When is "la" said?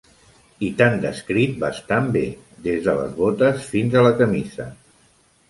4.09-4.17